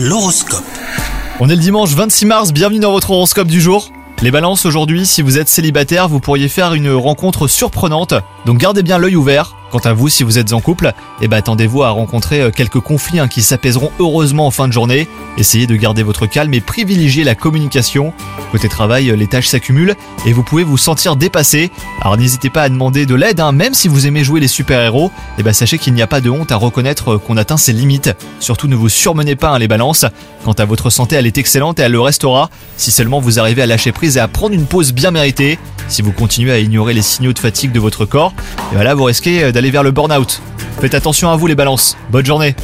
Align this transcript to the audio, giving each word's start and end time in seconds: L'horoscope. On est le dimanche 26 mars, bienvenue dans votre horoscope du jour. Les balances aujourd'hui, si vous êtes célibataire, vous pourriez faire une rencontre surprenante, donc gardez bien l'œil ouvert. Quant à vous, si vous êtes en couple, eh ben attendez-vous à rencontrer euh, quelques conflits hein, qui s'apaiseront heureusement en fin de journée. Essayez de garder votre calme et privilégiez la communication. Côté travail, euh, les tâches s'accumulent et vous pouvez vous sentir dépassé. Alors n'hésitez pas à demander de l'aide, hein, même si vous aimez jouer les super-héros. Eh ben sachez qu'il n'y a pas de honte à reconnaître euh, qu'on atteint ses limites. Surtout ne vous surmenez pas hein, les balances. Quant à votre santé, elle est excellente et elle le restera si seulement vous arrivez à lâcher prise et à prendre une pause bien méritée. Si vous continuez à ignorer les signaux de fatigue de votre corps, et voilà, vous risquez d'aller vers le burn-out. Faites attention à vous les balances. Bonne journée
L'horoscope. 0.00 0.62
On 1.40 1.48
est 1.48 1.56
le 1.56 1.60
dimanche 1.60 1.90
26 1.90 2.26
mars, 2.26 2.52
bienvenue 2.52 2.78
dans 2.78 2.92
votre 2.92 3.10
horoscope 3.10 3.48
du 3.48 3.60
jour. 3.60 3.90
Les 4.22 4.30
balances 4.30 4.64
aujourd'hui, 4.64 5.04
si 5.06 5.22
vous 5.22 5.38
êtes 5.38 5.48
célibataire, 5.48 6.06
vous 6.06 6.20
pourriez 6.20 6.46
faire 6.46 6.74
une 6.74 6.92
rencontre 6.92 7.48
surprenante, 7.48 8.14
donc 8.46 8.58
gardez 8.58 8.84
bien 8.84 8.98
l'œil 8.98 9.16
ouvert. 9.16 9.56
Quant 9.70 9.78
à 9.80 9.92
vous, 9.92 10.08
si 10.08 10.22
vous 10.22 10.38
êtes 10.38 10.54
en 10.54 10.60
couple, 10.60 10.92
eh 11.20 11.28
ben 11.28 11.36
attendez-vous 11.36 11.82
à 11.82 11.90
rencontrer 11.90 12.40
euh, 12.40 12.50
quelques 12.50 12.80
conflits 12.80 13.18
hein, 13.18 13.28
qui 13.28 13.42
s'apaiseront 13.42 13.90
heureusement 13.98 14.46
en 14.46 14.50
fin 14.50 14.66
de 14.66 14.72
journée. 14.72 15.08
Essayez 15.36 15.66
de 15.66 15.76
garder 15.76 16.02
votre 16.02 16.24
calme 16.24 16.54
et 16.54 16.62
privilégiez 16.62 17.22
la 17.22 17.34
communication. 17.34 18.14
Côté 18.50 18.68
travail, 18.68 19.10
euh, 19.10 19.16
les 19.16 19.26
tâches 19.26 19.48
s'accumulent 19.48 19.94
et 20.24 20.32
vous 20.32 20.42
pouvez 20.42 20.64
vous 20.64 20.78
sentir 20.78 21.16
dépassé. 21.16 21.70
Alors 22.00 22.16
n'hésitez 22.16 22.48
pas 22.48 22.62
à 22.62 22.68
demander 22.70 23.04
de 23.04 23.14
l'aide, 23.14 23.40
hein, 23.40 23.52
même 23.52 23.74
si 23.74 23.88
vous 23.88 24.06
aimez 24.06 24.24
jouer 24.24 24.40
les 24.40 24.48
super-héros. 24.48 25.12
Eh 25.38 25.42
ben 25.42 25.52
sachez 25.52 25.76
qu'il 25.76 25.92
n'y 25.92 26.00
a 26.00 26.06
pas 26.06 26.22
de 26.22 26.30
honte 26.30 26.50
à 26.50 26.56
reconnaître 26.56 27.14
euh, 27.14 27.18
qu'on 27.18 27.36
atteint 27.36 27.58
ses 27.58 27.74
limites. 27.74 28.10
Surtout 28.40 28.68
ne 28.68 28.76
vous 28.76 28.88
surmenez 28.88 29.36
pas 29.36 29.50
hein, 29.50 29.58
les 29.58 29.68
balances. 29.68 30.06
Quant 30.44 30.52
à 30.52 30.64
votre 30.64 30.88
santé, 30.88 31.16
elle 31.16 31.26
est 31.26 31.36
excellente 31.36 31.78
et 31.78 31.82
elle 31.82 31.92
le 31.92 32.00
restera 32.00 32.48
si 32.78 32.90
seulement 32.90 33.20
vous 33.20 33.38
arrivez 33.38 33.60
à 33.60 33.66
lâcher 33.66 33.92
prise 33.92 34.16
et 34.16 34.20
à 34.20 34.28
prendre 34.28 34.54
une 34.54 34.64
pause 34.64 34.94
bien 34.94 35.10
méritée. 35.10 35.58
Si 35.88 36.00
vous 36.00 36.12
continuez 36.12 36.52
à 36.52 36.58
ignorer 36.58 36.94
les 36.94 37.02
signaux 37.02 37.32
de 37.32 37.38
fatigue 37.38 37.72
de 37.72 37.80
votre 37.80 38.04
corps, 38.04 38.34
et 38.72 38.74
voilà, 38.74 38.94
vous 38.94 39.04
risquez 39.04 39.50
d'aller 39.58 39.72
vers 39.72 39.82
le 39.82 39.90
burn-out. 39.90 40.40
Faites 40.80 40.94
attention 40.94 41.30
à 41.30 41.36
vous 41.36 41.48
les 41.48 41.56
balances. 41.56 41.96
Bonne 42.10 42.24
journée 42.24 42.54